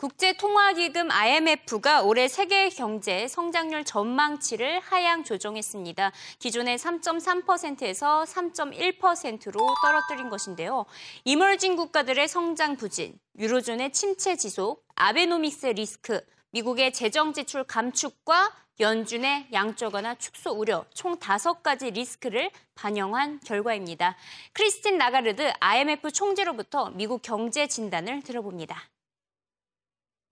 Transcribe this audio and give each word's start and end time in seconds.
국제통화기금 0.00 1.10
IMF가 1.10 2.00
올해 2.00 2.26
세계 2.26 2.70
경제 2.70 3.28
성장률 3.28 3.84
전망치를 3.84 4.80
하향 4.80 5.24
조정했습니다. 5.24 6.12
기존의 6.38 6.78
3.3%에서 6.78 8.24
3.1%로 8.24 9.74
떨어뜨린 9.82 10.30
것인데요. 10.30 10.86
이멀진 11.26 11.76
국가들의 11.76 12.28
성장 12.28 12.76
부진, 12.76 13.18
유로존의 13.38 13.92
침체 13.92 14.36
지속, 14.36 14.86
아베노믹스 14.94 15.66
리스크, 15.66 16.22
미국의 16.52 16.94
재정 16.94 17.34
지출 17.34 17.64
감축과 17.64 18.52
연준의 18.80 19.48
양적 19.52 19.94
완화 19.94 20.14
축소 20.14 20.52
우려 20.52 20.86
총 20.94 21.18
다섯 21.18 21.62
가지 21.62 21.90
리스크를 21.90 22.50
반영한 22.74 23.40
결과입니다. 23.40 24.16
크리스틴 24.54 24.96
나가르드 24.96 25.52
IMF 25.60 26.10
총재로부터 26.10 26.88
미국 26.92 27.20
경제 27.20 27.66
진단을 27.66 28.22
들어봅니다. 28.22 28.82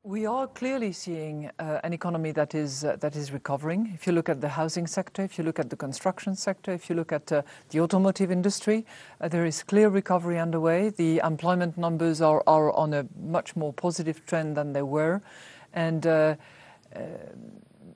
We 0.09 0.25
are 0.25 0.47
clearly 0.47 0.93
seeing 0.93 1.51
uh, 1.59 1.81
an 1.85 1.93
economy 1.93 2.33
that 2.33 2.55
is 2.55 2.83
uh, 2.83 2.97
that 3.01 3.15
is 3.15 3.31
recovering. 3.31 3.91
If 3.93 4.07
you 4.07 4.15
look 4.15 4.31
at 4.31 4.41
the 4.41 4.49
housing 4.49 4.87
sector, 4.87 5.23
if 5.23 5.37
you 5.37 5.45
look 5.45 5.59
at 5.59 5.69
the 5.69 5.77
construction 5.77 6.35
sector, 6.35 6.73
if 6.73 6.89
you 6.89 6.97
look 6.97 7.13
at 7.13 7.31
uh, 7.31 7.43
the 7.69 7.81
automotive 7.81 8.31
industry, 8.31 8.87
uh, 9.21 9.29
there 9.29 9.45
is 9.45 9.63
clear 9.63 9.91
recovery 9.91 10.39
underway. 10.39 10.89
The 10.89 11.21
employment 11.23 11.77
numbers 11.77 12.23
are, 12.23 12.43
are 12.47 12.73
on 12.73 12.95
a 12.95 13.05
much 13.21 13.55
more 13.55 13.71
positive 13.75 14.25
trend 14.25 14.57
than 14.57 14.73
they 14.73 14.81
were, 14.81 15.21
and 15.75 16.07
uh, 16.07 16.37
uh, 16.97 17.01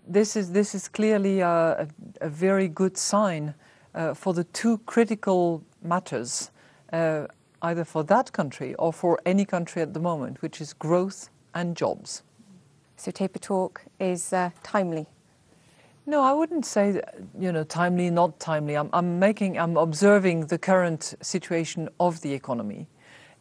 this 0.06 0.37
is 0.37 0.53
this 0.53 0.75
is 0.75 0.89
clearly 0.89 1.41
a, 1.41 1.89
a 2.20 2.29
very 2.29 2.69
good 2.69 2.98
sign 2.98 3.55
for 4.15 4.34
the 4.34 4.45
two 4.45 4.77
critical 4.84 5.65
matters, 5.83 6.51
either 6.92 7.84
for 7.87 8.05
that 8.05 8.33
country 8.34 8.75
or 8.75 8.92
for 8.92 9.19
any 9.25 9.47
country 9.47 9.81
at 9.81 9.95
the 9.95 10.01
moment, 10.01 10.42
which 10.42 10.61
is 10.61 10.75
growth 10.75 11.31
and 11.55 11.77
jobs. 11.77 12.23
So 12.97 13.11
taper 13.11 13.38
talk 13.38 13.83
is 13.98 14.33
uh, 14.33 14.51
timely. 14.62 15.06
No, 16.05 16.22
I 16.22 16.33
wouldn't 16.33 16.67
say 16.67 17.00
you 17.39 17.53
know 17.53 17.64
timely, 17.64 18.11
not 18.11 18.41
timely. 18.41 18.77
I'm, 18.77 18.91
I'm 18.92 19.19
making, 19.19 19.59
I'm 19.59 19.77
observing 19.77 20.47
the 20.47 20.59
current 20.59 21.14
situation 21.20 21.89
of 22.00 22.20
the 22.22 22.33
economy, 22.33 22.89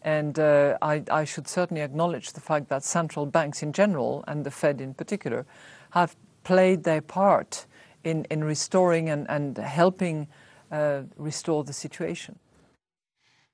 and 0.03 0.37
uh, 0.37 0.77
I, 0.81 1.03
I, 1.11 1.25
should 1.25 1.47
certainly 1.47 1.81
acknowledge 1.81 2.33
the 2.33 2.39
fact 2.39 2.69
that 2.69 2.83
central 2.83 3.25
banks 3.25 3.63
in 3.63 3.73
general 3.73 4.23
and 4.27 4.43
the 4.43 4.51
Fed 4.51 4.79
in 4.79 4.93
particular 4.93 5.45
have 5.91 6.15
played 6.43 6.83
their 6.83 7.01
part 7.01 7.65
in, 8.03 8.25
in 8.25 8.43
restoring 8.43 9.09
and, 9.09 9.29
and 9.29 9.57
helping 9.57 10.27
uh, 10.71 11.01
restore 11.17 11.63
the 11.63 11.73
situation. 11.73 12.37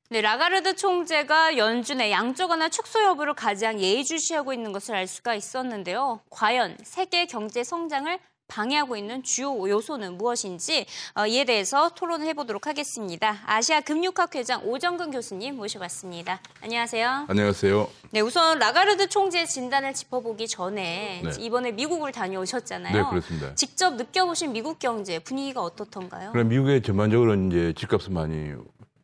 네, 0.10 0.22
라가르드 0.22 0.78
총재가 0.78 1.58
연준의 1.58 2.12
양적 2.14 2.50
완화 2.50 2.70
축소 2.70 3.04
여부를 3.04 3.34
가장 3.34 3.78
예의주시하고 3.78 4.54
있는 4.54 4.72
것을 4.72 4.96
알 4.96 5.06
수가 5.06 5.36
있었는데요. 5.36 6.22
과연 6.30 6.78
세계 6.82 7.26
경제 7.26 7.62
성장을 7.62 8.18
방해하고 8.48 8.96
있는 8.96 9.22
주요 9.24 9.70
요소는 9.70 10.18
무엇인지 10.18 10.86
어, 11.16 11.28
이에 11.28 11.44
대해서 11.44 11.90
토론을 11.90 12.26
해보도록 12.28 12.68
하겠습니다. 12.68 13.40
아시아 13.46 13.82
금융학 13.82 14.34
회장 14.34 14.64
오정근 14.64 15.12
교수님 15.12 15.58
모셔봤습니다. 15.58 16.40
안녕하세요. 16.64 17.26
안녕하세요. 17.28 17.90
네, 18.12 18.22
우선 18.22 18.60
라가르드 18.60 19.10
총재 19.10 19.46
진단을 19.46 19.94
짚어보기 19.94 20.48
전에 20.48 21.22
네. 21.22 21.32
이번에 21.38 21.74
미국을 21.74 22.14
다녀오셨잖아요. 22.14 22.94
네, 22.96 23.10
그렇습니다. 23.10 23.54
직접 23.56 23.96
느껴보신 23.96 24.54
미국 24.54 24.80
경제 24.80 25.20
분위기가 25.20 25.62
어떻던가요? 25.62 26.32
그럼 26.32 26.48
미국의 26.48 26.82
전반적으로 26.82 27.36
이제 27.36 27.74
집값은 27.76 28.14
많이 28.14 28.54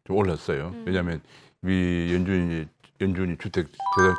좀 0.05 0.17
올랐어요. 0.17 0.71
음. 0.73 0.83
왜냐하면 0.85 1.21
미 1.61 2.13
연준이 2.13 2.65
연준이 2.99 3.37
주택 3.37 3.67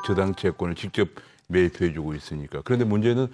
저당 0.07 0.35
채권을 0.35 0.75
직접 0.75 1.09
매입해주고 1.49 2.15
있으니까. 2.15 2.63
그런데 2.65 2.85
문제는 2.85 3.29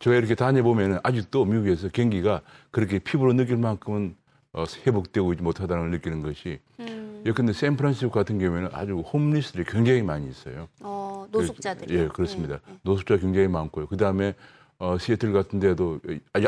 제가 0.00 0.16
이렇게 0.16 0.34
다녀보면 0.34 1.00
아직도 1.02 1.44
미국에서 1.44 1.88
경기가 1.88 2.42
그렇게 2.70 2.98
피부로 2.98 3.32
느낄 3.32 3.56
만큼은 3.56 4.16
어, 4.52 4.64
회복되고 4.84 5.32
있지 5.32 5.42
못하다는 5.42 5.84
걸 5.84 5.90
느끼는 5.92 6.22
것이. 6.22 6.58
음. 6.80 7.22
예컨대 7.24 7.52
샌프란시스코 7.52 8.10
같은 8.10 8.38
경우에는 8.38 8.70
아주 8.72 8.98
홈리스들이 8.98 9.64
굉장히 9.64 10.02
많이 10.02 10.28
있어요. 10.28 10.68
어, 10.80 11.26
노숙자들이. 11.30 11.94
예, 11.94 12.08
그렇습니다. 12.08 12.58
네. 12.66 12.74
노숙자 12.82 13.16
굉장히 13.16 13.46
많고요. 13.46 13.86
그 13.86 13.96
다음에 13.96 14.34
어, 14.78 14.98
시애틀 14.98 15.32
같은 15.32 15.60
데도 15.60 16.00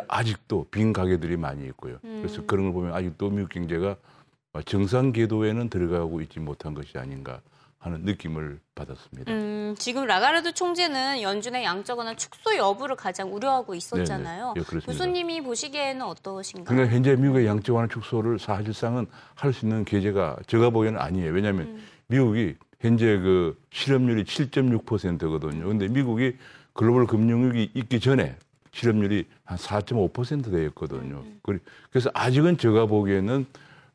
아직도 0.09 0.67
빈 0.73 0.93
가게들이 0.93 1.37
많이 1.37 1.65
있고요. 1.67 1.99
음. 2.05 2.23
그래서 2.23 2.45
그런 2.45 2.65
걸 2.65 2.73
보면 2.73 2.93
아직도 2.93 3.31
미국 3.31 3.50
경제가 3.50 3.97
정상 4.63 5.13
궤도에는 5.13 5.69
들어가고 5.69 6.21
있지 6.23 6.41
못한 6.41 6.75
것이 6.75 6.97
아닌가 6.99 7.41
하는 7.79 8.01
느낌을 8.03 8.61
받았습니다. 8.75 9.31
음, 9.31 9.75
지금 9.79 10.07
라가르드 10.07 10.55
총재는 10.55 11.21
연준의 11.21 11.65
양적 11.65 11.99
완화 11.99 12.15
축소 12.15 12.57
여부를 12.57 12.97
가장 12.97 13.35
우려하고 13.35 13.75
있었잖아요. 13.75 14.55
네, 14.57 14.63
네. 14.63 14.77
예, 14.77 14.81
교수님이 14.81 15.43
보시기에는 15.43 16.01
어떠신가요? 16.03 16.65
그러니까 16.65 16.95
현재 16.95 17.15
미국의 17.15 17.47
양적 17.47 17.77
완화 17.77 17.89
축소를 17.89 18.39
사실상은 18.39 19.07
할 19.35 19.53
수 19.53 19.67
있는 19.67 19.85
계제가 19.85 20.37
제가 20.47 20.71
보기에는 20.71 20.99
아니에요. 20.99 21.33
왜냐하면 21.33 21.67
음. 21.67 21.83
미국이 22.07 22.55
현재 22.81 23.19
그 23.19 23.59
실업률이 23.71 24.25
7.6%거든요. 24.25 25.67
근데 25.69 25.89
미국이 25.89 26.37
글로벌 26.73 27.07
금융위기 27.07 27.71
있기 27.75 28.01
전에 28.01 28.37
실업률이 28.73 29.27
한 29.45 29.59
4.5% 29.59 30.51
되었거든요. 30.51 31.23
음. 31.25 31.41
그래서 31.91 32.11
아직은 32.15 32.57
제가 32.57 32.87
보기에는 32.87 33.47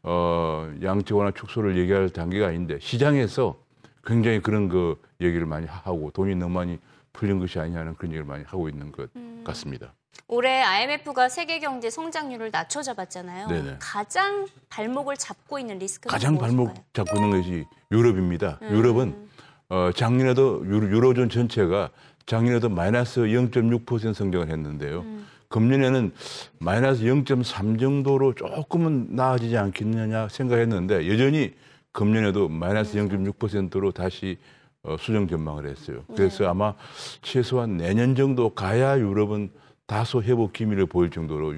어, 0.03 0.71
양적 0.81 1.17
완화 1.17 1.31
축소를 1.31 1.77
얘기할 1.77 2.09
단계가 2.09 2.47
아닌데 2.47 2.77
시장에서 2.79 3.57
굉장히 4.05 4.41
그런 4.41 4.69
그 4.69 5.01
얘기를 5.21 5.45
많이 5.45 5.67
하고 5.67 6.11
돈이 6.11 6.35
너무 6.35 6.53
많이 6.53 6.79
풀린 7.13 7.39
것이 7.39 7.59
아니냐는 7.59 7.95
그런 7.95 8.11
얘기를 8.11 8.25
많이 8.25 8.43
하고 8.45 8.69
있는 8.69 8.91
것 8.91 9.09
음. 9.15 9.43
같습니다. 9.45 9.93
올해 10.27 10.61
IMF가 10.61 11.27
세계 11.27 11.59
경제 11.59 11.89
성장률을 11.89 12.51
낮춰 12.51 12.81
잡았잖아요. 12.81 13.47
네네. 13.47 13.75
가장 13.79 14.47
발목을 14.69 15.17
잡고 15.17 15.59
있는 15.59 15.79
리스크가 15.79 16.11
가장 16.11 16.37
발목 16.37 16.73
잡고 16.93 17.15
있는 17.17 17.31
것이 17.31 17.65
유럽입니다. 17.91 18.59
음. 18.61 18.71
유럽은 18.71 19.29
어, 19.69 19.91
작년에도 19.95 20.65
유로, 20.65 21.13
존 21.13 21.29
전체가 21.29 21.89
작년에도 22.25 22.69
마이너스 22.69 23.21
0.6% 23.21 24.13
성장을 24.13 24.49
했는데요. 24.49 25.01
음. 25.01 25.27
금년에는 25.49 26.11
마이너스 26.59 27.03
0.3 27.03 27.79
정도로 27.79 28.35
조금은 28.35 29.15
나아지지 29.15 29.57
않겠느냐 29.57 30.29
생각했는데 30.29 31.09
여전히 31.09 31.53
금년에도 31.91 32.47
마이너스 32.47 32.97
0.6%로 32.97 33.91
다시 33.91 34.37
어, 34.83 34.95
수정 34.97 35.27
전망을 35.27 35.67
했어요. 35.67 36.03
그래서 36.15 36.43
네. 36.43 36.49
아마 36.49 36.73
최소한 37.21 37.77
내년 37.77 38.15
정도 38.15 38.49
가야 38.49 38.97
유럽은 38.97 39.49
다소 39.87 40.21
회복 40.21 40.53
기미를 40.53 40.85
보일 40.85 41.09
정도로 41.09 41.55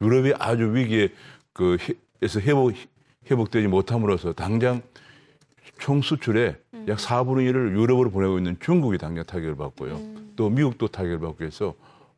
유럽이 0.00 0.32
아주 0.38 0.74
위기에 0.74 1.10
그에서 1.52 2.40
회복 2.40 2.72
회복되지 3.30 3.68
못함으로써 3.68 4.32
당장 4.32 4.82
총 5.78 6.00
수출의 6.00 6.56
음. 6.74 6.86
약 6.88 6.98
4분의 6.98 7.50
1을 7.52 7.78
유럽으로 7.78 8.10
보내고 8.10 8.38
있는 8.38 8.56
중국이 8.58 8.98
당장 8.98 9.24
타격을 9.24 9.56
받고요. 9.56 9.94
음. 9.96 10.32
또 10.34 10.48
미국도 10.48 10.88
타격을 10.88 11.20
받고 11.20 11.44
해서 11.44 11.74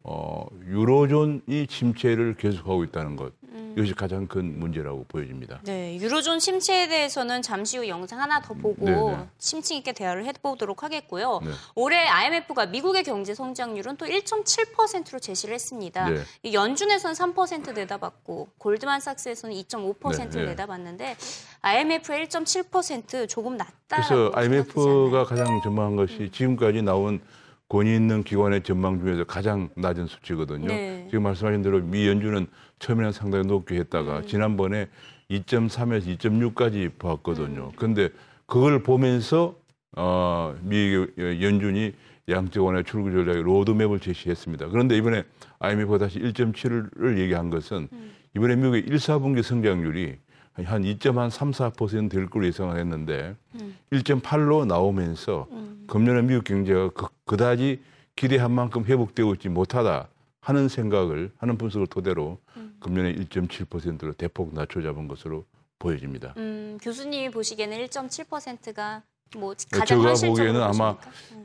어, 0.09 0.47
유로존이 0.65 1.67
침체를 1.67 2.37
계속하고 2.37 2.85
있다는 2.85 3.17
것. 3.17 3.33
음. 3.49 3.75
이것이 3.77 3.93
가장 3.93 4.29
큰 4.29 4.61
문제라고 4.61 5.05
보여집니다. 5.09 5.59
네, 5.65 5.97
유로존 5.97 6.39
침체에 6.39 6.87
대해서는 6.87 7.43
잠시 7.43 7.77
후 7.77 7.89
영상 7.89 8.21
하나 8.21 8.41
더 8.41 8.55
보고 8.55 8.85
네네. 8.85 9.17
네. 9.17 9.29
심층 9.39 9.77
있게 9.79 9.93
대화를 9.93 10.25
해보도록 10.27 10.85
하겠고요. 10.85 11.41
네. 11.43 11.51
올해 11.75 12.07
IMF가 12.07 12.67
미국의 12.67 13.03
경제 13.03 13.35
성장률은 13.35 13.97
또 13.97 14.07
1.7%로 14.07 15.19
제시를 15.19 15.57
했습니다. 15.57 16.09
네. 16.09 16.23
연준에서는 16.53 17.15
3% 17.15 17.75
내다봤고 17.75 18.51
골드만삭스에서는 18.59 19.57
2.5%를 19.57 20.29
네, 20.29 20.29
네. 20.29 20.47
내다봤는데 20.51 21.17
IMF의 21.63 22.29
1.7% 22.29 23.29
조금 23.29 23.57
낮다. 23.57 23.73
그래서 23.89 24.31
IMF가 24.37 25.25
가장 25.25 25.61
전망한 25.65 25.97
것이 25.97 26.17
음. 26.21 26.31
지금까지 26.31 26.83
나온 26.83 27.21
권위 27.69 27.95
있는 27.95 28.23
기관의 28.23 28.63
전망 28.63 29.01
중에서 29.01 29.25
가장 29.25 29.69
낮은 29.77 30.07
수치거든요. 30.07 30.69
네. 30.69 31.07
지금 31.11 31.25
말씀하신 31.25 31.63
대로 31.63 31.81
미 31.83 32.07
연준은 32.07 32.47
처음에는 32.79 33.13
상당히 33.13 33.47
높게 33.47 33.77
했다가 33.77 34.19
음. 34.19 34.27
지난번에 34.27 34.89
2.3에서 35.31 36.19
2.6까지 36.19 36.97
봤거든요. 36.99 37.67
음. 37.67 37.77
근데 37.77 38.11
그걸 38.47 38.83
보면서 38.83 39.57
어, 39.97 40.55
미 40.63 40.93
연준이 41.19 41.93
양적 42.29 42.65
완화 42.65 42.83
출구 42.83 43.11
전략의 43.11 43.43
로드맵을 43.43 43.99
제시했습니다. 44.01 44.69
그런데 44.69 44.97
이번에 44.97 45.25
IMF가 45.59 45.99
다시 45.99 46.21
1.7을 46.21 47.19
얘기한 47.19 47.51
것은 47.51 47.89
음. 47.93 48.13
이번에 48.37 48.57
미국의 48.57 48.83
1, 48.83 48.97
4분기 48.97 49.43
성장률이 49.43 50.17
한 50.65 50.83
2.34%될 50.83 52.27
걸로 52.29 52.47
예상을 52.47 52.79
했는데 52.79 53.37
음. 53.57 53.77
1.8로 53.93 54.67
나오면서 54.67 55.47
음. 55.51 55.85
금년에 55.87 56.23
미국 56.23 56.45
경제가 56.45 56.91
그, 56.91 57.07
그다지 57.25 57.83
기대한 58.15 58.53
만큼 58.53 58.85
회복되고 58.85 59.35
있지 59.35 59.49
못하다 59.49 60.09
하는 60.41 60.69
생각을 60.69 61.33
하는 61.39 61.59
분석을 61.59 61.87
토대로 61.89 62.39
음. 62.57 62.77
금년에 62.81 63.15
1.7%로 63.15 64.13
대폭 64.15 64.55
낮춰 64.55 64.81
잡은 64.81 65.09
것으로 65.09 65.45
보여집니다. 65.79 66.35
음, 66.39 66.79
교수님이 66.81 67.31
보시기에는 67.31 67.87
1.7%가 67.87 69.03
뭐 69.37 69.55
가장 69.71 70.01
제가 70.03 70.29
보기에는 70.29 70.63
아마 70.63 70.97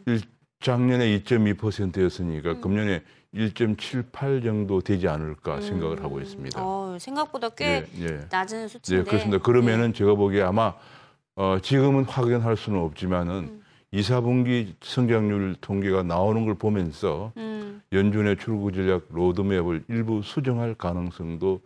음. 0.07 0.21
작년에 0.61 1.19
2.2%였으니까 1.19 2.59
금년에 2.59 3.01
1.78 3.33 4.43
정도 4.43 4.81
되지 4.81 5.07
않을까 5.07 5.61
생각을 5.61 6.03
하고 6.03 6.19
있습니다. 6.19 6.59
어, 6.61 6.97
생각보다 6.99 7.49
꽤 7.49 7.85
예, 7.97 8.03
예. 8.03 8.27
낮은 8.29 8.61
네, 8.61 8.67
수치인데. 8.67 9.09
그렇습니다. 9.09 9.43
그러면은 9.43 9.93
제가 9.93 10.15
보기에 10.15 10.41
아마 10.43 10.73
어, 11.35 11.57
지금은 11.61 12.03
확인할 12.03 12.57
수는 12.57 12.79
없지만은 12.79 13.61
이 13.91 14.01
2사분기 14.01 14.73
성장률 14.81 15.55
통계가 15.59 16.03
나오는 16.03 16.45
걸 16.45 16.55
보면서 16.55 17.31
음, 17.37 17.81
연준의 17.91 18.37
출구 18.37 18.71
전략 18.71 19.07
로드맵을 19.09 19.85
일부 19.89 20.21
수정할 20.21 20.75
가능성도 20.75 21.61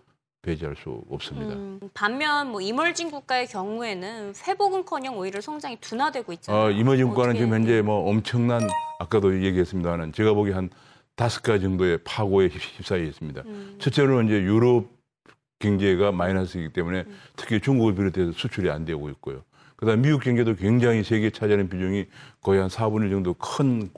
배제할 0.45 0.75
수 0.75 1.01
없습니다. 1.09 1.56
음, 1.56 1.80
반면 1.95 2.51
뭐 2.51 2.62
이멀진 2.62 3.09
국가의 3.09 3.47
경우에는 3.47 4.33
회복은커녕 4.47 5.18
오히려 5.18 5.42
성장이 5.42 5.77
둔화되고 5.81 6.31
있잖아요. 6.33 6.63
어, 6.65 6.69
이머징 6.71 7.07
국가는 7.09 7.33
지금 7.36 7.51
현재 7.53 7.81
뭐 7.81 8.07
엄청난 8.09 8.62
아까도 9.00 9.44
얘기했습니다만 9.44 10.13
제가 10.13 10.33
보기에 10.33 10.53
한 10.53 10.69
다섯 11.15 11.42
가지 11.42 11.63
정도의 11.63 12.00
파고에 12.03 12.47
휩- 12.47 12.77
휩싸여 12.77 13.01
있습니다. 13.03 13.42
음, 13.45 13.75
첫째로 13.80 14.21
이제 14.21 14.36
유럽 14.42 14.88
경제가 15.59 16.12
마이너스이기 16.12 16.74
때문에 16.74 17.06
특히 17.36 17.59
중국을 17.59 17.95
비롯해서 17.95 18.31
수출이 18.33 18.69
안 18.69 18.86
되고 18.86 19.09
있고요. 19.09 19.42
그다음 19.77 20.01
미국 20.01 20.21
경제도 20.21 20.56
굉장히 20.56 21.03
세계 21.03 21.31
차지하는 21.31 21.69
비중이 21.69 22.06
거의 22.42 22.59
한 22.62 22.69
4분의 22.69 23.06
1 23.06 23.09
정도 23.12 23.33
큰 23.33 23.89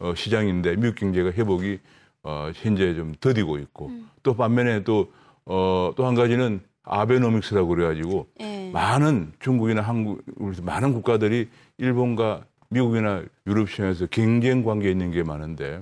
어, 0.00 0.12
시장인데 0.14 0.76
미국 0.76 0.96
경제가 0.96 1.30
회복이 1.32 1.78
어, 2.24 2.50
현재 2.54 2.94
좀 2.94 3.14
더디고 3.20 3.58
있고 3.58 3.90
또 4.22 4.34
반면에 4.36 4.84
또 4.84 5.12
어, 5.46 5.92
또 5.96 6.06
한 6.06 6.14
가지는 6.14 6.60
아베노믹스라고 6.84 7.68
그래가지고 7.68 8.28
예. 8.40 8.70
많은 8.72 9.32
중국이나 9.40 9.80
한국 9.82 10.22
많은 10.62 10.92
국가들이 10.92 11.48
일본과 11.78 12.44
미국이나 12.70 13.22
유럽 13.46 13.70
시장에서 13.70 14.06
경쟁 14.06 14.64
관계에 14.64 14.90
있는 14.90 15.10
게 15.10 15.22
많은데 15.22 15.80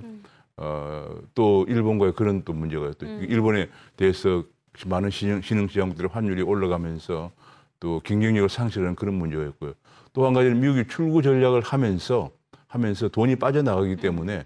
어, 0.57 1.07
또 1.33 1.65
일본과의 1.67 2.13
그런 2.13 2.43
또 2.43 2.53
문제가 2.53 2.91
또 2.97 3.05
일본에 3.05 3.67
대해서 3.97 4.43
많은 4.85 5.09
신흥, 5.09 5.41
신흥 5.41 5.67
시장들의 5.67 6.09
환율이 6.13 6.41
올라가면서 6.41 7.31
또 7.79 7.99
경쟁력을 8.03 8.47
상실하는 8.49 8.95
그런 8.95 9.15
문제가 9.15 9.43
있고요. 9.45 9.73
또 10.13 10.25
한 10.25 10.33
가지는 10.33 10.59
미국이 10.59 10.87
출구 10.87 11.21
전략을 11.21 11.61
하면서 11.61 12.29
하면서 12.67 13.07
돈이 13.09 13.35
빠져나가기 13.37 13.95
때문에 13.97 14.45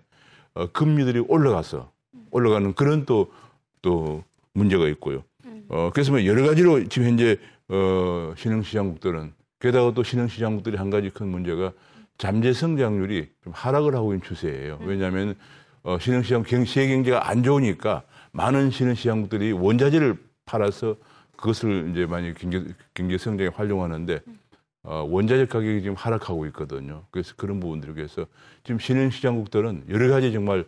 어, 0.53 0.67
금리들이 0.71 1.19
올라가서 1.27 1.91
올라가는 2.31 2.73
그런 2.73 3.05
또또 3.05 4.23
문제가 4.57 4.87
있고요. 4.89 5.23
어, 5.69 5.91
그래서 5.93 6.11
뭐 6.11 6.25
여러 6.25 6.45
가지로 6.47 6.87
지금 6.87 7.07
현재 7.09 7.37
어, 7.69 8.33
신흥시장국들은 8.35 9.33
게다가 9.59 9.93
또 9.93 10.03
신흥시장국들이 10.03 10.77
한 10.77 10.89
가지 10.89 11.09
큰 11.09 11.27
문제가 11.27 11.73
잠재 12.17 12.53
성장률이 12.53 13.29
좀 13.43 13.53
하락을 13.55 13.95
하고 13.95 14.13
있는 14.13 14.25
추세예요. 14.25 14.79
왜냐하면 14.81 15.35
어, 15.83 15.97
신흥시장 15.99 16.43
경, 16.43 16.65
세계 16.65 16.93
경제가 16.95 17.29
안 17.29 17.43
좋으니까 17.43 18.03
많은 18.31 18.71
신흥시장국들이 18.71 19.51
원자재를 19.51 20.17
팔아서 20.45 20.95
그것을 21.35 21.91
이제 21.91 22.05
많이 22.05 22.33
경제, 22.33 22.63
경제 22.93 23.17
성장에 23.17 23.49
활용하는데 23.53 24.21
어, 24.83 25.05
원자재 25.09 25.47
가격이 25.47 25.81
지금 25.81 25.95
하락하고 25.95 26.45
있거든요. 26.47 27.03
그래서 27.11 27.33
그런 27.35 27.59
부분들을 27.59 27.97
위해서 27.97 28.25
지금 28.63 28.79
신흥시장국들은 28.79 29.85
여러 29.89 30.09
가지 30.09 30.31
정말 30.31 30.65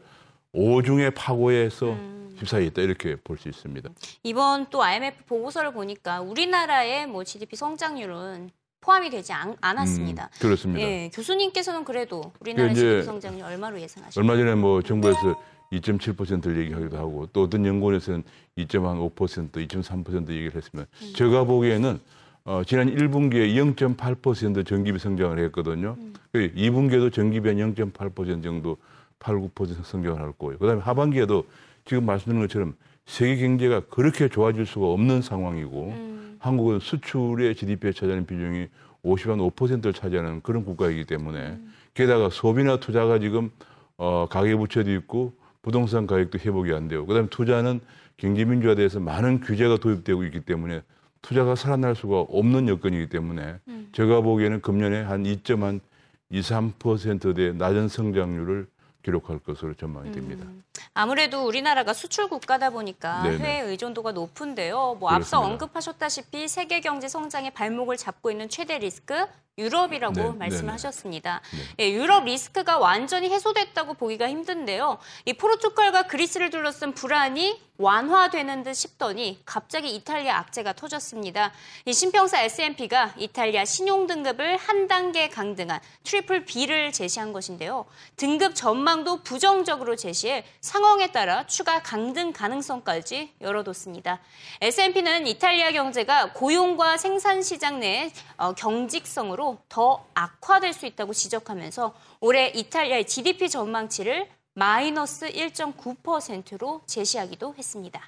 오중의 0.54 1.12
파고에서 1.12 1.96
휩싸여 2.38 2.62
있다 2.62 2.82
이렇게 2.82 3.16
볼 3.18 3.38
수 3.38 3.50
있습니다. 3.50 3.90
이번 4.24 4.68
또 4.70 4.82
IMF 4.84 5.26
보고서를 5.26 5.74
보니까 5.74 6.22
우리나라의 6.22 7.08
뭐 7.08 7.24
GDP 7.24 7.56
성장률은 7.56 8.50
포함이 8.82 9.10
되지 9.10 9.34
않, 9.34 9.56
않았습니다. 9.60 10.30
음, 10.34 10.40
그렇습니다. 10.40 10.82
예, 10.82 11.10
교수님께서는 11.14 11.84
그래도 11.84 12.32
우리나라 12.40 12.74
GDP 12.74 13.04
성장률 13.04 13.44
얼마로 13.44 13.80
예상하십니까? 13.82 14.20
얼마 14.20 14.42
전에 14.42 14.56
뭐 14.56 14.82
정부에서 14.82 15.36
2.7%를 15.74 16.58
얘기하기도 16.62 16.98
하고 16.98 17.28
또 17.34 17.44
어떤 17.44 17.66
연구원에서는 17.66 18.24
2.5%, 18.58 19.52
2.3% 19.52 20.30
얘기를 20.30 20.56
했으면 20.56 20.86
제가 21.16 21.44
보기에는 21.44 22.00
어, 22.46 22.64
지난 22.66 22.90
1분기에 22.96 23.54
0.8% 23.76 24.66
전기비 24.66 24.98
성장을 24.98 25.38
했거든요. 25.46 25.96
그 26.32 26.52
2분기에도 26.56 27.14
전기비 27.14 27.50
한0.8% 27.50 28.42
정도 28.42 28.78
8, 29.20 29.36
9% 29.36 29.84
성장을 29.84 30.20
할 30.20 30.32
거예요. 30.34 30.58
그다음에 30.58 30.82
하반기에도 30.82 31.46
지금 31.86 32.06
말씀드린 32.06 32.42
것처럼 32.42 32.76
세계 33.06 33.38
경제가 33.38 33.82
그렇게 33.90 34.30
좋아질 34.30 34.66
수가 34.66 34.88
없는 34.88 35.22
상황이고 35.22 35.94
한국은 36.40 36.80
수출의 36.80 37.56
GDP에 37.56 37.92
차지하는 37.92 38.26
비중이 38.26 38.68
50, 39.02 39.30
한 39.30 39.40
5%를 39.40 39.94
차지하는 39.94 40.42
그런 40.42 40.64
국가이기 40.66 41.06
때문에 41.06 41.58
게다가 41.94 42.30
소비나 42.30 42.80
투자가 42.80 43.20
지금 43.20 43.50
어, 43.98 44.28
가계부채도 44.30 44.92
있고 44.96 45.34
부동산 45.62 46.08
가격도 46.08 46.40
회복이 46.40 46.74
안 46.74 46.88
되고 46.88 47.06
그다음에 47.06 47.28
투자는 47.30 47.82
경제 48.18 48.46
민주화돼서 48.46 49.00
많은 49.00 49.42
규제가 49.42 49.78
도입되고 49.78 50.24
있기 50.26 50.42
때문에 50.42 50.82
투자가 51.22 51.56
살아날 51.56 51.96
수가 51.96 52.22
없는 52.22 52.68
여건이기 52.70 53.08
때문에 53.10 53.56
제가 53.92 54.22
보기에는 54.22 54.62
금년에 54.62 55.02
한 55.02 55.24
2.한 55.24 55.82
2, 56.30 56.40
3%대 56.40 57.54
낮은 57.54 57.88
성장률을 57.88 58.68
기록할 59.04 59.40
것으로 59.40 59.74
전망이 59.76 60.12
됩니다. 60.12 60.46
아무래도 60.94 61.46
우리나라가 61.46 61.94
수출 61.94 62.28
국가다 62.28 62.70
보니까 62.72 63.24
네네. 63.24 63.38
해외 63.38 63.70
의존도가 63.70 64.12
높은데요. 64.12 64.98
뭐 65.00 65.10
앞서 65.10 65.38
그렇습니다. 65.40 65.66
언급하셨다시피 65.66 66.48
세계 66.48 66.82
경제 66.82 67.08
성장의 67.08 67.52
발목을 67.52 67.98
잡고 67.98 68.32
있는 68.32 68.50
최대 68.50 68.78
리스크 68.78 69.26
유럽이라고 69.60 70.14
네, 70.14 70.24
말씀을 70.24 70.62
네네. 70.62 70.72
하셨습니다. 70.72 71.42
예, 71.80 71.92
유럽 71.92 72.24
리스크가 72.24 72.80
완전히 72.80 73.30
해소됐다고 73.30 73.94
보기가 73.96 74.28
힘든데요. 74.30 74.98
이 75.26 75.34
포르투갈과 75.34 76.04
그리스를 76.04 76.50
둘러싼 76.50 76.94
불안이 76.94 77.70
완화되는 77.80 78.64
듯 78.64 78.74
싶더니 78.74 79.42
갑자기 79.46 79.96
이탈리아 79.96 80.38
악재가 80.40 80.74
터졌습니다. 80.74 81.54
이 81.86 81.94
신평사 81.94 82.42
S&P가 82.42 83.14
이탈리아 83.18 83.64
신용 83.64 84.06
등급을 84.06 84.58
한 84.58 84.88
단계 84.88 85.30
강등한 85.30 85.80
triple 86.04 86.44
B를 86.44 86.92
제시한 86.92 87.32
것인데요. 87.32 87.86
등급 88.18 88.54
전망도 88.54 89.24
부정적으로 89.24 89.96
제시해 89.96 90.44
상황에 90.60 91.14
따라 91.14 91.48
추가 91.48 91.82
강등 91.82 92.34
가능성까지 92.34 93.32
열어뒀습니다. 93.40 94.20
S&P는 94.60 95.26
이탈리아 95.28 95.72
경제가 95.72 96.34
고용과 96.34 96.98
생산 96.98 97.42
시장 97.42 97.80
내 97.80 98.12
어, 98.36 98.52
경직성으로 98.54 99.49
더 99.70 100.06
악화될 100.14 100.74
수 100.74 100.86
있다고 100.86 101.14
지적하면서 101.14 101.94
올해 102.22 102.48
이탈리아의 102.48 103.08
GDP 103.08 103.50
전망치를 103.50 104.28
마이너스 104.54 105.28
1.9%로 105.30 106.82
제시하기도 106.86 107.56
했습니다. 107.58 108.02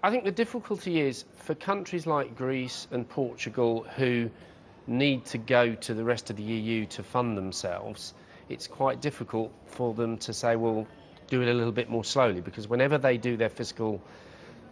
I 0.00 0.10
think 0.10 0.24
the 0.24 0.34
difficulty 0.34 1.00
is 1.00 1.24
for 1.42 1.58
countries 1.58 2.06
like 2.06 2.36
Greece 2.36 2.86
and 2.92 3.08
Portugal 3.08 3.84
who 3.98 4.30
need 4.86 5.24
to 5.26 5.38
go 5.38 5.74
to 5.74 5.94
the 5.94 6.04
rest 6.04 6.30
of 6.30 6.36
the 6.36 6.44
EU 6.44 6.86
to 6.86 7.02
fund 7.02 7.36
themselves, 7.36 8.14
it's 8.48 8.66
quite 8.66 9.00
difficult 9.00 9.50
for 9.66 9.94
them 9.94 10.16
to 10.18 10.32
say, 10.32 10.56
well, 10.56 10.86
do 11.28 11.42
it 11.42 11.48
a 11.48 11.54
little 11.54 11.72
bit 11.72 11.90
more 11.90 12.04
slowly 12.04 12.40
because 12.40 12.68
whenever 12.68 12.96
they 12.96 13.18
do 13.18 13.36
their 13.36 13.50
fiscal 13.50 14.00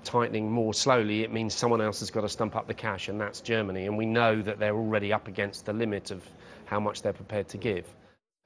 tightening 0.06 0.50
more 0.50 0.72
slowly, 0.72 1.22
it 1.22 1.32
means 1.32 1.54
someone 1.54 1.80
else 1.80 2.00
has 2.00 2.10
got 2.10 2.22
to 2.22 2.28
stump 2.28 2.56
up 2.56 2.66
the 2.66 2.74
cash, 2.74 3.08
and 3.08 3.20
that's 3.20 3.40
Germany. 3.40 3.86
And 3.86 3.98
we 3.98 4.06
know 4.06 4.40
that 4.40 4.58
they're 4.58 4.74
already 4.74 5.12
up 5.12 5.28
against 5.28 5.66
the 5.66 5.72
limit 5.72 6.10
of 6.10 6.24
how 6.64 6.80
much 6.80 7.02
they're 7.02 7.12
prepared 7.12 7.48
to 7.48 7.58
give. 7.58 7.86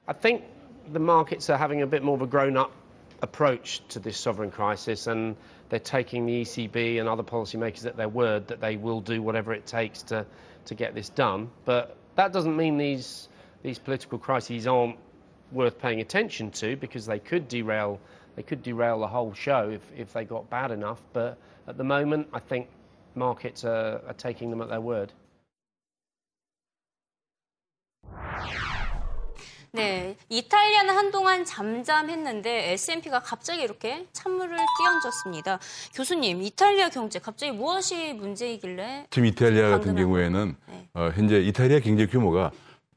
I 0.09 0.15
think 0.15 0.43
the 0.93 0.99
markets 0.99 1.51
are 1.51 1.59
having 1.59 1.83
a 1.83 1.87
bit 1.87 2.03
more 2.03 2.17
of 2.17 2.23
a 2.23 2.27
grown 2.27 2.57
up 2.57 2.73
approach 3.23 3.87
to 3.89 3.99
this 3.99 4.17
sovereign 4.17 4.51
crisis, 4.51 5.07
and 5.07 5.37
they're 5.69 5.79
taking 5.79 6.27
the 6.27 6.43
ECB 6.43 6.99
and 6.99 7.09
other 7.09 7.23
policymakers 7.23 7.87
at 7.87 7.97
their 7.97 8.09
word 8.09 8.49
that 8.49 8.61
they 8.61 8.77
will 8.77 9.01
do 9.01 9.23
whatever 9.23 9.53
it 9.53 9.67
takes 9.67 10.03
to, 10.03 10.27
to 10.65 10.75
get 10.75 10.95
this 10.95 11.11
done. 11.11 11.51
But 11.65 11.97
that 12.17 12.33
doesn't 12.33 12.57
mean 12.57 12.79
these, 12.79 13.29
these 13.63 13.79
political 13.79 14.19
crises 14.19 14.67
aren't 14.67 14.97
worth 15.53 15.79
paying 15.79 16.01
attention 16.01 16.51
to 16.53 16.77
because 16.77 17.07
they 17.07 17.19
could 17.19 17.49
derail 17.49 18.01
they 18.41 18.47
could 18.47 18.63
derail 18.63 18.99
the 18.99 19.07
whole 19.07 19.33
show 19.35 19.69
if, 19.69 19.83
if 19.97 20.13
they 20.13 20.25
got 20.25 20.49
bad 20.49 20.71
enough. 20.71 21.01
But 21.13 21.37
at 21.69 21.77
the 21.77 21.85
moment, 21.85 22.29
I 22.33 22.41
think 22.41 22.69
markets 23.15 23.65
are, 23.65 24.01
are 24.07 24.15
taking 24.17 24.51
them 24.51 24.63
at 24.63 24.69
their 24.69 24.81
word. 24.81 25.13
네, 29.73 30.17
이탈리아는 30.29 30.97
한동안 30.97 31.45
잠잠했는데 31.45 32.73
S&P가 32.73 33.21
갑자기 33.21 33.63
이렇게 33.63 34.05
찬물을 34.13 34.57
끼얹었습니다. 34.57 35.61
교수님, 35.95 36.43
이탈리아 36.43 36.89
경제 36.89 37.21
갑자기 37.21 37.53
무엇이 37.53 38.15
문제이길래 38.15 39.07
지금 39.11 39.27
이탈리아 39.27 39.71
같은 39.71 39.95
경우에는 39.95 40.57
네. 40.67 40.89
어, 40.95 41.11
현재 41.15 41.39
이탈리아 41.39 41.79
경제 41.79 42.07
규모가 42.07 42.51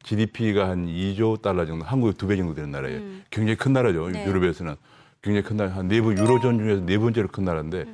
GDP가 0.03 0.67
한 0.67 0.87
2조 0.87 1.43
달러 1.43 1.67
정도, 1.67 1.85
한국의 1.85 2.15
두 2.15 2.25
배 2.27 2.35
정도 2.37 2.55
되는 2.55 2.71
나라예요. 2.71 3.01
굉장히 3.29 3.55
큰 3.55 3.71
나라죠. 3.73 4.09
네. 4.09 4.25
유럽에서는 4.25 4.75
굉장히 5.23 5.43
큰 5.43 5.57
나라, 5.57 5.71
한네 5.71 6.01
번, 6.01 6.17
유로존 6.17 6.59
중에서 6.59 6.85
네 6.85 6.97
번째로 6.97 7.29
큰 7.29 7.45
나라인데 7.45 7.85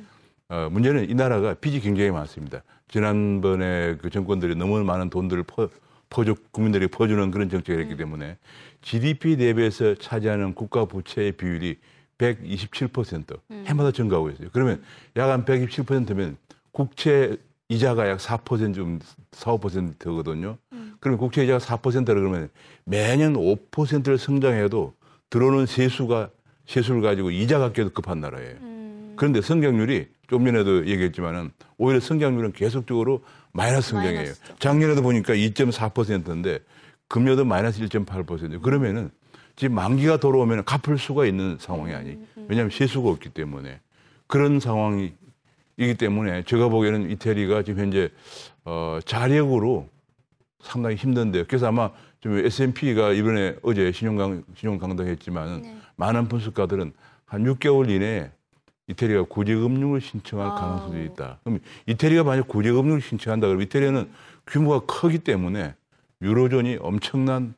어, 0.48 0.68
문제는 0.70 1.08
이 1.08 1.14
나라가 1.14 1.54
빚이 1.54 1.80
굉장히 1.80 2.10
많습니다. 2.10 2.62
지난번에 2.88 3.96
그 4.02 4.10
정권들이 4.10 4.56
너무 4.56 4.82
많은 4.82 5.08
돈들을 5.10 5.44
퍼, 5.44 5.68
퍼줘 6.10 6.34
국민들에게 6.50 6.90
퍼주는 6.90 7.30
그런 7.30 7.48
정책을 7.48 7.80
했기 7.82 7.96
때문에 7.96 8.36
GDP 8.82 9.36
대비해서 9.36 9.94
차지하는 9.94 10.54
국가 10.54 10.84
부채의 10.86 11.32
비율이 11.32 11.78
127% 12.18 13.38
해마다 13.66 13.92
증가하고 13.92 14.30
있어요. 14.30 14.48
그러면 14.52 14.82
약 15.16 15.30
한 15.30 15.44
127%면 15.44 16.36
국채 16.72 17.36
이자가 17.68 18.08
약 18.08 18.18
4%좀 18.18 18.98
4, 19.30 19.52
5%거든요. 19.52 20.58
그러면 20.98 21.18
국채 21.18 21.44
이자가 21.44 21.58
4%라 21.60 22.14
그러면 22.14 22.48
매년 22.84 23.34
5%를 23.34 24.18
성장해도 24.18 24.92
들어오는 25.30 25.66
세수가 25.66 26.30
세수를 26.70 27.02
가지고 27.02 27.30
이자가 27.30 27.72
계속 27.72 27.94
급한 27.94 28.20
나라예요. 28.20 28.54
그런데 29.16 29.40
성장률이 29.40 30.06
좀 30.28 30.44
전에도 30.46 30.86
얘기했지만은 30.86 31.50
오히려 31.76 31.98
성장률은 31.98 32.52
계속적으로 32.52 33.24
마이너스 33.52 33.90
성장이에요. 33.90 34.20
마이너스죠. 34.20 34.54
작년에도 34.60 35.02
보니까 35.02 35.34
2.4%인데 35.34 36.60
금년도 37.08 37.44
마이너스 37.44 37.80
1.8%. 37.80 38.62
그러면은 38.62 39.10
지금 39.56 39.74
만기가 39.74 40.18
돌아오면 40.18 40.64
갚을 40.64 40.96
수가 40.96 41.26
있는 41.26 41.56
상황이 41.58 41.92
아니. 41.92 42.16
왜냐하면 42.48 42.70
세수가 42.70 43.10
없기 43.10 43.30
때문에 43.30 43.80
그런 44.28 44.60
상황이기 44.60 45.96
때문에 45.98 46.44
제가 46.44 46.68
보기에는 46.68 47.10
이태리가 47.10 47.64
지금 47.64 47.82
현재 47.82 48.10
어, 48.64 49.00
자력으로 49.04 49.88
상당히 50.62 50.94
힘든데요. 50.94 51.44
그래서 51.48 51.66
아마 51.66 51.90
좀 52.20 52.38
S&P가 52.38 53.12
이번에 53.12 53.56
어제 53.62 53.90
신용 53.90 54.44
신용 54.54 54.78
강당했지만 54.78 55.62
네. 55.62 55.79
많은 56.00 56.28
분석가들은 56.28 56.92
한 57.26 57.44
6개월 57.44 57.90
이내에 57.90 58.30
이태리가 58.88 59.24
구제금융을 59.24 60.00
신청할 60.00 60.48
아우. 60.48 60.58
가능성이 60.58 61.04
있다. 61.06 61.38
그럼 61.44 61.60
이태리가 61.86 62.24
만약 62.24 62.48
구제금융을 62.48 63.02
신청한다 63.02 63.46
그러면 63.46 63.66
이태리는 63.66 64.10
규모가 64.46 64.86
크기 64.86 65.18
때문에 65.18 65.74
유로존이 66.22 66.78
엄청난 66.80 67.54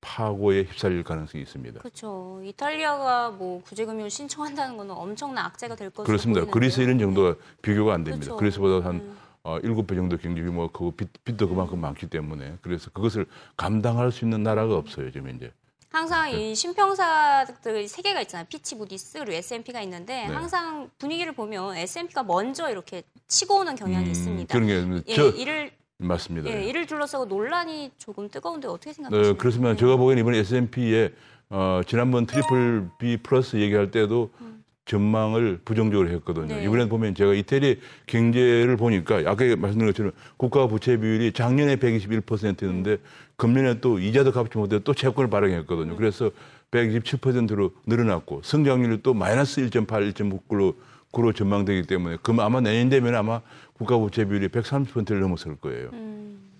파고에 0.00 0.64
휩쓸릴 0.64 1.04
가능성이 1.04 1.42
있습니다. 1.42 1.80
그렇죠. 1.80 2.40
이탈리아가 2.44 3.30
뭐 3.30 3.62
구제금융을 3.62 4.10
신청한다는 4.10 4.76
거는 4.76 4.92
엄청난 4.94 5.44
악재가 5.46 5.76
될 5.76 5.90
것으로 5.90 6.04
그렇습니다. 6.04 6.40
보이는데요. 6.40 6.52
그리스 6.52 6.80
이런 6.80 6.98
정도가 6.98 7.36
비교가 7.60 7.94
안 7.94 8.02
됩니다. 8.02 8.24
그렇죠. 8.24 8.36
그리스보다 8.38 8.88
한 8.88 8.96
음. 8.96 9.16
어, 9.44 9.60
7배 9.60 9.94
정도 9.94 10.16
경제 10.16 10.42
규모가 10.42 10.72
크고 10.72 10.92
빚, 10.92 11.08
빚도 11.24 11.48
그만큼 11.48 11.80
많기 11.80 12.08
때문에 12.08 12.56
그래서 12.62 12.90
그것을 12.90 13.26
감당할 13.56 14.10
수 14.10 14.24
있는 14.24 14.42
나라가 14.42 14.76
없어요, 14.76 15.12
지금 15.12 15.36
이제. 15.36 15.52
항상 15.92 16.30
네. 16.30 16.50
이 16.50 16.54
신평사들 16.54 17.86
세 17.86 18.00
개가 18.02 18.22
있잖아요. 18.22 18.46
피치, 18.48 18.76
무디스 18.76 19.18
그리고 19.18 19.32
S&P가 19.32 19.82
있는데 19.82 20.26
네. 20.26 20.34
항상 20.34 20.88
분위기를 20.98 21.34
보면 21.34 21.76
S&P가 21.76 22.22
먼저 22.22 22.70
이렇게 22.70 23.02
치고 23.28 23.60
오는 23.60 23.74
경향이 23.74 24.06
음, 24.06 24.10
있습니다. 24.10 24.58
그런 24.58 24.66
게 24.66 25.02
예, 25.06 25.14
저 25.14 25.28
이를 25.28 25.70
맞습니다. 25.98 26.50
예, 26.50 26.64
이를 26.64 26.86
둘러싸고 26.86 27.26
논란이 27.26 27.92
조금 27.98 28.28
뜨거운데 28.30 28.68
어떻게 28.68 28.90
네, 28.90 28.94
생각하세요? 28.94 29.36
그렇지만 29.36 29.76
제가 29.76 29.96
보기에는 29.96 30.22
이번 30.22 30.34
S&P에 30.34 31.12
어, 31.50 31.82
지난번 31.86 32.24
triple 32.24 32.88
B 32.98 33.18
플러스 33.18 33.56
얘기할 33.56 33.90
때도 33.90 34.30
전망을 34.84 35.60
부정적으로 35.64 36.08
했거든요. 36.10 36.56
네. 36.56 36.64
이번에 36.64 36.88
보면 36.88 37.14
제가 37.14 37.34
이태리 37.34 37.80
경제를 38.06 38.76
보니까 38.76 39.16
아까 39.26 39.44
말씀드린 39.56 39.86
것처럼 39.92 40.12
국가 40.36 40.66
부채 40.66 40.96
비율이 40.96 41.32
작년에 41.32 41.76
121%였는데 41.76 42.98
금년에 43.42 43.80
또 43.80 43.98
이자도 43.98 44.30
갚지 44.30 44.56
못해 44.56 44.78
또 44.84 44.94
채권을 44.94 45.28
발행했거든요. 45.28 45.96
그래서 45.96 46.30
127%로 46.70 47.72
늘어났고 47.86 48.42
성장률이 48.44 49.02
또 49.02 49.14
마이너스 49.14 49.60
1.8, 49.62 50.12
1.9로 50.12 50.76
구로 51.10 51.32
전망되기 51.32 51.88
때문에 51.88 52.18
그럼 52.22 52.38
아마 52.38 52.60
내년 52.60 52.88
되면 52.88 53.16
아마 53.16 53.40
국가 53.72 53.98
부채 53.98 54.24
비율이 54.26 54.46
130%를 54.46 55.18
넘어설 55.18 55.56
거예요. 55.56 55.90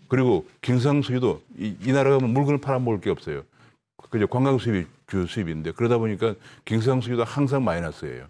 그리고 0.09 0.45
경상수지도 0.61 1.41
이, 1.57 1.77
이 1.85 1.93
나라가 1.93 2.19
뭐 2.19 2.29
물건을 2.29 2.61
팔아먹을 2.61 3.01
게 3.01 3.11
없어요. 3.11 3.45
그죠 4.11 4.27
관광 4.27 4.59
수입이 4.59 4.85
주 5.07 5.27
수입인데 5.29 5.71
그러다 5.73 5.99
보니까 5.99 6.35
경상수지도 6.65 7.23
항상 7.23 7.63
마이너스예요. 7.63 8.27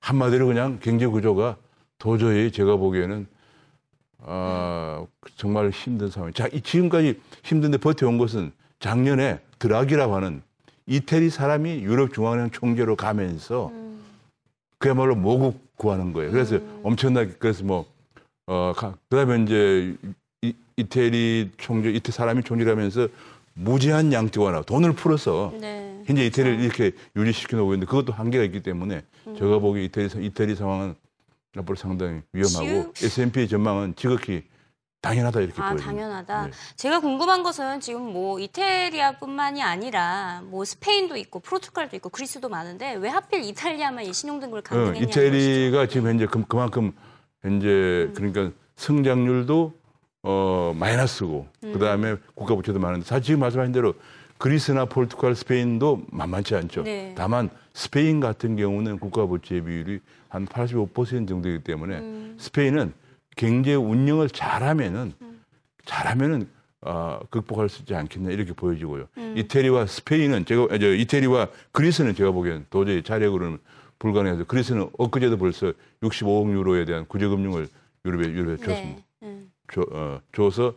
한마디로 0.00 0.48
그냥 0.48 0.80
경제 0.82 1.06
구조가 1.06 1.56
도저히 1.98 2.50
제가 2.50 2.74
보기에는 2.74 3.28
아 4.26 4.63
정말 5.36 5.70
힘든 5.70 6.10
상황. 6.10 6.32
자, 6.32 6.48
이 6.52 6.60
지금까지 6.60 7.20
힘든데 7.44 7.78
버텨온 7.78 8.18
것은 8.18 8.52
작년에 8.80 9.40
드라기라고 9.58 10.14
하는 10.14 10.42
이태리 10.86 11.30
사람이 11.30 11.82
유럽 11.82 12.12
중앙은행 12.12 12.50
총재로 12.50 12.96
가면서 12.96 13.72
그야말로 14.78 15.14
모국 15.14 15.60
구하는 15.76 16.12
거예요. 16.12 16.30
그래서 16.30 16.58
엄청나게 16.82 17.32
그래서 17.38 17.64
뭐 17.64 17.86
어, 18.46 18.72
가- 18.76 18.94
그다음에 19.08 19.42
이제 19.42 19.96
이, 20.42 20.52
이태리 20.76 21.52
총재, 21.56 21.90
이태 21.90 22.12
사람이 22.12 22.42
총재라면서 22.42 23.08
무제한 23.54 24.12
양적 24.12 24.42
완화, 24.42 24.60
돈을 24.62 24.92
풀어서 24.92 25.54
네. 25.60 26.02
현재 26.04 26.26
이태리를 26.26 26.60
이렇게 26.60 26.92
유지시켜 27.16 27.56
놓고 27.56 27.74
있는데 27.74 27.88
그것도 27.88 28.12
한계가 28.12 28.44
있기 28.44 28.62
때문에 28.62 29.02
음. 29.28 29.36
제가 29.38 29.58
보기 29.60 29.84
이태리, 29.84 30.08
이태리 30.26 30.54
상황은 30.56 30.94
앞으로 31.56 31.76
상당히 31.76 32.20
위험하고 32.32 32.92
지금- 32.92 33.06
S&P 33.30 33.48
전망은 33.48 33.94
지극히 33.96 34.42
당연하다 35.04 35.40
이렇게 35.40 35.62
아, 35.62 35.68
보여집니다. 35.68 35.86
당연하다. 35.86 36.46
네. 36.46 36.50
제가 36.76 37.00
궁금한 37.00 37.42
것은 37.42 37.80
지금 37.80 38.12
뭐 38.12 38.40
이태리아뿐만이 38.40 39.62
아니라 39.62 40.42
뭐 40.46 40.64
스페인도 40.64 41.16
있고 41.16 41.40
포르투갈도 41.40 41.94
있고 41.96 42.08
그리스도 42.08 42.48
많은데 42.48 42.94
왜 42.94 43.08
하필 43.10 43.44
이탈리아만 43.44 44.04
이 44.04 44.12
신용등급을 44.12 44.60
어, 44.60 44.62
강등했냐는 44.62 45.08
이태리가 45.08 45.86
지금 45.88 46.08
현재 46.08 46.26
그, 46.26 46.42
그만큼 46.46 46.92
현재 47.42 47.66
음. 47.68 48.14
그러니까 48.16 48.50
성장률도 48.76 49.72
어 50.22 50.72
마이너스고 50.74 51.46
음. 51.64 51.72
그다음에 51.74 52.16
국가 52.34 52.54
부채도 52.54 52.78
많은데 52.78 53.04
사실 53.04 53.24
지금 53.24 53.40
말씀하신 53.40 53.72
대로 53.72 53.94
그리스나 54.38 54.86
포르투갈, 54.86 55.34
스페인도 55.34 56.02
만만치 56.10 56.54
않죠. 56.56 56.82
네. 56.82 57.14
다만 57.16 57.50
스페인 57.72 58.20
같은 58.20 58.56
경우는 58.56 58.98
국가 58.98 59.26
부채 59.26 59.60
비율이 59.60 60.00
한 60.28 60.46
85% 60.46 61.28
정도이기 61.28 61.62
때문에 61.62 61.98
음. 61.98 62.36
스페인은 62.38 62.92
경제 63.36 63.74
운영을 63.74 64.28
잘하면은 64.28 65.12
잘하면은 65.84 66.48
어, 66.80 67.18
극복할 67.30 67.68
수 67.68 67.80
있지 67.80 67.94
않겠냐 67.94 68.30
이렇게 68.30 68.52
보여지고요. 68.52 69.08
음. 69.16 69.34
이태리와 69.38 69.86
스페인은 69.86 70.44
제가 70.44 70.78
저 70.78 70.94
이태리와 70.94 71.48
그리스는 71.72 72.14
제가 72.14 72.30
보기엔 72.30 72.66
도저히 72.68 73.02
자력으로는 73.02 73.58
불가능해서 73.98 74.44
그리스는 74.44 74.90
엊그제도 74.98 75.38
벌써 75.38 75.72
65억 76.02 76.52
유로에 76.52 76.84
대한 76.84 77.06
구제금융을 77.06 77.68
유럽에 78.04 78.30
유럽에 78.30 78.56
줬습니다. 78.58 79.02
네. 79.20 79.28
음. 79.28 79.50
줘, 79.72 79.82
어, 79.90 80.20
줘서 80.32 80.74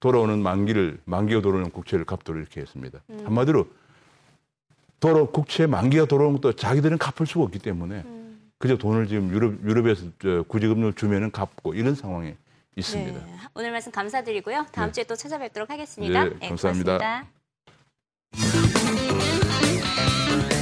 돌아오는 0.00 0.40
만기를 0.42 0.98
만기가 1.04 1.40
돌아오는 1.40 1.70
국채를 1.70 2.04
갚도록 2.04 2.40
이렇게 2.40 2.60
했습니다. 2.60 3.00
음. 3.10 3.20
한마디로 3.24 3.68
돌아 4.98 5.24
국채 5.24 5.66
만기가 5.66 6.06
돌아오는 6.06 6.40
것도 6.40 6.54
자기들은 6.54 6.98
갚을 6.98 7.26
수가 7.26 7.44
없기 7.44 7.60
때문에 7.60 8.02
음. 8.04 8.17
그저 8.58 8.76
돈을 8.76 9.06
지금 9.06 9.30
유럽 9.30 9.62
유럽에서 9.62 10.06
저 10.20 10.42
구제금융을 10.42 10.94
주면은 10.94 11.30
갚고 11.30 11.74
이런 11.74 11.94
상황에 11.94 12.36
있습니다. 12.76 13.24
네. 13.24 13.36
오늘 13.54 13.70
말씀 13.70 13.92
감사드리고요. 13.92 14.66
다음 14.72 14.88
네. 14.88 14.92
주에 14.92 15.04
또 15.04 15.14
찾아뵙도록 15.14 15.70
하겠습니다. 15.70 16.24
네, 16.24 16.48
감사합니다. 16.48 17.28
고맙습니다. 18.32 20.57